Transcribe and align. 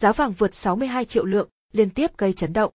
Giá 0.00 0.12
vàng 0.12 0.32
vượt 0.32 0.54
62 0.54 1.04
triệu 1.04 1.24
lượng, 1.24 1.48
liên 1.72 1.90
tiếp 1.90 2.18
gây 2.18 2.32
chấn 2.32 2.52
động. 2.52 2.72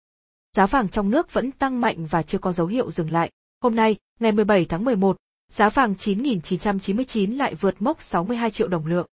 Giá 0.56 0.66
vàng 0.66 0.90
trong 0.90 1.10
nước 1.10 1.34
vẫn 1.34 1.52
tăng 1.52 1.82
mạnh 1.82 2.06
và 2.06 2.24
chưa 2.24 2.38
có 2.38 2.52
dấu 2.52 2.68
hiệu 2.68 2.92
dừng 2.92 3.12
lại. 3.12 3.32
Hôm 3.62 3.76
nay, 3.76 3.96
ngày 4.20 4.32
17 4.32 4.66
tháng 4.66 4.86
11, 4.86 5.18
giá 5.52 5.70
vàng 5.70 5.94
9.999 5.94 7.38
lại 7.38 7.56
vượt 7.56 7.82
mốc 7.82 8.02
62 8.02 8.52
triệu 8.52 8.68
đồng 8.68 8.86
lượng. 8.86 9.08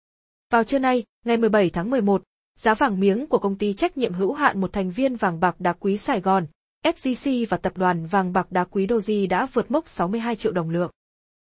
Vào 0.49 0.63
trưa 0.63 0.79
nay, 0.79 1.03
ngày 1.25 1.37
17 1.37 1.69
tháng 1.69 1.89
11, 1.89 2.23
giá 2.59 2.73
vàng 2.73 2.99
miếng 2.99 3.27
của 3.27 3.37
công 3.37 3.57
ty 3.57 3.73
trách 3.73 3.97
nhiệm 3.97 4.13
hữu 4.13 4.33
hạn 4.33 4.61
một 4.61 4.73
thành 4.73 4.91
viên 4.91 5.15
vàng 5.15 5.39
bạc 5.39 5.55
đá 5.59 5.73
quý 5.73 5.97
Sài 5.97 6.21
Gòn, 6.21 6.45
SJC 6.85 7.45
và 7.49 7.57
tập 7.57 7.77
đoàn 7.77 8.05
vàng 8.05 8.33
bạc 8.33 8.51
đá 8.51 8.63
quý 8.63 8.87
Doji 8.87 9.27
đã 9.27 9.45
vượt 9.53 9.71
mốc 9.71 9.87
62 9.87 10.35
triệu 10.35 10.51
đồng 10.51 10.69
lượng. 10.69 10.91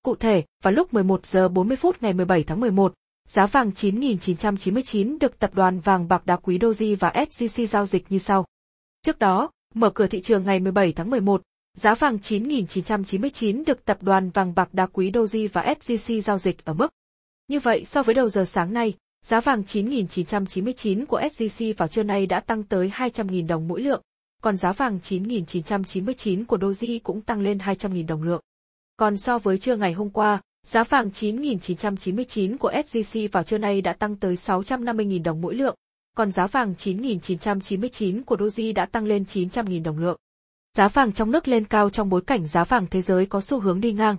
Cụ 0.03 0.15
thể, 0.15 0.45
vào 0.63 0.73
lúc 0.73 0.95
11 0.95 1.27
giờ 1.27 1.49
40 1.49 1.77
phút 1.77 2.03
ngày 2.03 2.13
17 2.13 2.43
tháng 2.43 2.61
11, 2.61 2.95
giá 3.27 3.47
vàng 3.47 3.71
9.999 3.71 5.19
được 5.21 5.39
tập 5.39 5.55
đoàn 5.55 5.81
vàng 5.81 6.09
bạc 6.09 6.27
đá 6.27 6.37
quý 6.37 6.59
Doji 6.59 6.97
và 7.01 7.11
SJC 7.11 7.67
giao 7.67 7.87
dịch 7.87 8.05
như 8.09 8.19
sau. 8.19 8.45
Trước 9.03 9.19
đó, 9.19 9.51
mở 9.75 9.91
cửa 9.91 10.07
thị 10.07 10.21
trường 10.21 10.45
ngày 10.45 10.61
17 10.61 10.93
tháng 10.93 11.11
11, 11.11 11.43
giá 11.77 11.95
vàng 11.95 12.17
9.999 12.17 13.65
được 13.65 13.85
tập 13.85 14.03
đoàn 14.03 14.31
vàng 14.31 14.55
bạc 14.55 14.75
đá 14.75 14.87
quý 14.87 15.11
Doji 15.11 15.49
và 15.53 15.75
SJC 15.81 16.21
giao 16.21 16.39
dịch 16.39 16.65
ở 16.65 16.73
mức. 16.73 16.89
Như 17.49 17.61
vậy 17.61 17.85
so 17.85 18.03
với 18.03 18.15
đầu 18.15 18.29
giờ 18.29 18.45
sáng 18.45 18.73
nay, 18.73 18.95
giá 19.25 19.41
vàng 19.41 19.63
9.999 19.63 21.07
của 21.07 21.21
SJC 21.21 21.75
vào 21.77 21.89
trưa 21.89 22.03
nay 22.03 22.27
đã 22.27 22.41
tăng 22.41 22.63
tới 22.63 22.91
200.000 22.95 23.47
đồng 23.47 23.69
mỗi 23.69 23.81
lượng, 23.81 24.03
còn 24.43 24.57
giá 24.57 24.73
vàng 24.73 24.99
9.999 25.03 26.45
của 26.45 26.57
Doji 26.57 27.01
cũng 27.03 27.21
tăng 27.21 27.41
lên 27.41 27.59
200.000 27.59 28.07
đồng 28.07 28.23
lượng. 28.23 28.41
Còn 28.97 29.17
so 29.17 29.39
với 29.39 29.59
trưa 29.59 29.77
ngày 29.77 29.93
hôm 29.93 30.11
qua, 30.11 30.41
giá 30.67 30.85
vàng 30.85 31.09
9.999 31.09 32.57
của 32.59 32.71
SJC 32.71 33.29
vào 33.33 33.45
trưa 33.45 33.59
nay 33.59 33.81
đã 33.81 33.93
tăng 33.93 34.17
tới 34.17 34.35
650.000 34.35 35.23
đồng 35.23 35.41
mỗi 35.41 35.55
lượng, 35.55 35.75
còn 36.17 36.31
giá 36.31 36.47
vàng 36.47 36.75
9.999 36.79 38.25
của 38.25 38.37
Doji 38.37 38.75
đã 38.75 38.87
tăng 38.87 39.05
lên 39.05 39.23
900.000 39.23 39.83
đồng 39.83 39.99
lượng. 39.99 40.17
Giá 40.77 40.89
vàng 40.89 41.13
trong 41.13 41.31
nước 41.31 41.49
lên 41.49 41.65
cao 41.65 41.91
trong 41.91 42.09
bối 42.09 42.21
cảnh 42.27 42.47
giá 42.47 42.65
vàng 42.65 42.87
thế 42.91 43.03
giới 43.03 43.27
có 43.27 43.41
xu 43.41 43.61
hướng 43.61 43.81
đi 43.81 43.93
ngang. 43.93 44.17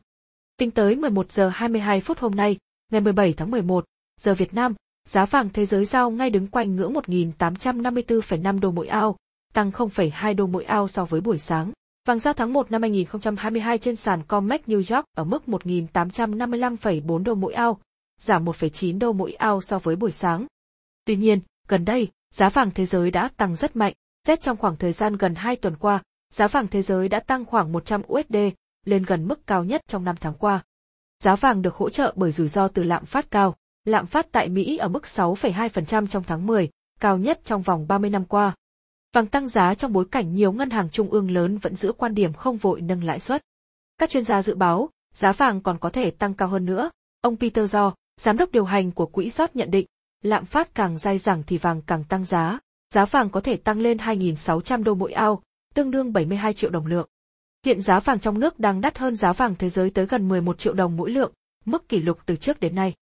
Tính 0.58 0.72
tới 0.72 0.96
11 0.96 1.32
giờ 1.32 1.50
22 1.50 2.02
phút 2.02 2.20
hôm 2.20 2.32
nay, 2.36 2.58
ngày 2.92 3.02
17 3.02 3.34
tháng 3.34 3.52
11, 3.52 3.86
giờ 4.22 4.34
Việt 4.34 4.54
Nam, 4.54 4.74
giá 5.08 5.26
vàng 5.26 5.50
thế 5.50 5.66
giới 5.66 5.86
giao 5.86 6.12
ngay 6.12 6.30
đứng 6.30 6.48
quanh 6.48 6.76
ngưỡng 6.76 6.94
1.854,5 6.94 8.60
đô 8.60 8.72
mỗi 8.72 8.88
ao, 8.88 9.18
tăng 9.54 9.72
0,2 9.72 10.36
đô 10.36 10.48
mỗi 10.48 10.64
ao 10.64 10.88
so 10.88 11.06
với 11.06 11.22
buổi 11.22 11.38
sáng. 11.38 11.72
Vàng 12.08 12.20
giao 12.20 12.34
tháng 12.34 12.54
1 12.54 12.72
năm 12.72 12.82
2022 12.82 13.78
trên 13.78 13.96
sàn 13.96 14.24
COMEX 14.24 14.62
New 14.62 14.96
York 14.96 15.06
ở 15.16 15.24
mức 15.24 15.44
1.855,4 15.48 17.24
đô 17.24 17.36
mỗi 17.36 17.54
ao, 17.54 17.80
giảm 18.20 18.46
1,9 18.46 19.00
đô 19.00 19.14
mỗi 19.14 19.34
ao 19.34 19.62
so 19.62 19.80
với 19.80 19.96
buổi 19.96 20.12
sáng. 20.12 20.46
Tuy 21.06 21.16
nhiên, 21.16 21.40
gần 21.68 21.86
đây, 21.86 22.08
giá 22.34 22.50
vàng 22.50 22.72
thế 22.72 22.86
giới 22.86 23.12
đã 23.12 23.30
tăng 23.38 23.56
rất 23.56 23.76
mạnh, 23.76 23.94
xét 24.28 24.42
trong 24.42 24.58
khoảng 24.58 24.76
thời 24.76 24.92
gian 24.92 25.18
gần 25.18 25.36
2 25.36 25.56
tuần 25.56 25.76
qua, 25.76 26.04
giá 26.34 26.48
vàng 26.48 26.68
thế 26.68 26.82
giới 26.82 27.10
đã 27.10 27.20
tăng 27.20 27.46
khoảng 27.46 27.72
100 27.72 28.02
USD, 28.14 28.38
lên 28.86 29.04
gần 29.04 29.28
mức 29.28 29.48
cao 29.48 29.64
nhất 29.64 29.82
trong 29.88 30.04
5 30.04 30.16
tháng 30.22 30.34
qua. 30.34 30.64
Giá 31.24 31.36
vàng 31.36 31.62
được 31.62 31.76
hỗ 31.76 31.90
trợ 31.90 32.14
bởi 32.16 32.32
rủi 32.32 32.48
ro 32.48 32.68
từ 32.68 32.84
lạm 32.84 33.06
phát 33.06 33.32
cao, 33.32 33.56
lạm 33.86 34.06
phát 34.06 34.28
tại 34.32 34.50
Mỹ 34.50 34.78
ở 34.78 34.88
mức 34.88 35.04
6,2% 35.04 36.08
trong 36.08 36.24
tháng 36.24 36.46
10, 36.46 36.70
cao 37.00 37.18
nhất 37.18 37.40
trong 37.44 37.62
vòng 37.62 37.88
30 37.88 38.10
năm 38.10 38.26
qua. 38.26 38.56
Vàng 39.18 39.28
tăng 39.28 39.48
giá 39.48 39.74
trong 39.74 39.94
bối 39.94 40.06
cảnh 40.12 40.34
nhiều 40.34 40.52
ngân 40.52 40.70
hàng 40.70 40.90
trung 40.90 41.10
ương 41.10 41.32
lớn 41.32 41.58
vẫn 41.58 41.76
giữ 41.76 41.92
quan 41.92 42.16
điểm 42.16 42.34
không 42.34 42.58
vội 42.58 42.82
nâng 42.82 43.04
lãi 43.04 43.20
suất. 43.20 43.42
Các 43.98 44.10
chuyên 44.10 44.24
gia 44.24 44.42
dự 44.42 44.56
báo, 44.56 44.90
giá 45.14 45.32
vàng 45.32 45.62
còn 45.62 45.78
có 45.80 45.90
thể 45.90 46.12
tăng 46.12 46.34
cao 46.34 46.48
hơn 46.48 46.66
nữa. 46.66 46.90
Ông 47.22 47.38
Peter 47.38 47.72
Do, 47.72 47.94
giám 48.22 48.38
đốc 48.38 48.52
điều 48.52 48.66
hành 48.66 48.92
của 48.92 49.06
quỹ 49.06 49.30
rót 49.30 49.56
nhận 49.56 49.72
định, 49.72 49.86
lạm 50.22 50.46
phát 50.46 50.76
càng 50.76 50.98
dai 50.98 51.18
dẳng 51.18 51.44
thì 51.48 51.58
vàng 51.58 51.82
càng 51.82 52.04
tăng 52.04 52.26
giá, 52.26 52.60
giá 52.94 53.06
vàng 53.06 53.30
có 53.30 53.42
thể 53.42 53.58
tăng 53.58 53.80
lên 53.80 53.98
2.600 53.98 54.84
đô 54.84 54.94
mỗi 54.94 55.14
ao, 55.14 55.42
tương 55.74 55.92
đương 55.92 56.14
72 56.14 56.54
triệu 56.54 56.70
đồng 56.70 56.86
lượng. 56.86 57.08
Hiện 57.66 57.82
giá 57.82 58.00
vàng 58.00 58.20
trong 58.20 58.40
nước 58.40 58.60
đang 58.60 58.82
đắt 58.82 58.98
hơn 58.98 59.16
giá 59.16 59.34
vàng 59.34 59.56
thế 59.56 59.70
giới 59.70 59.90
tới 59.90 60.06
gần 60.06 60.28
11 60.28 60.60
triệu 60.60 60.74
đồng 60.74 60.98
mỗi 60.98 61.12
lượng, 61.12 61.34
mức 61.66 61.90
kỷ 61.90 62.00
lục 62.00 62.20
từ 62.26 62.36
trước 62.36 62.60
đến 62.60 62.76
nay. 62.76 62.94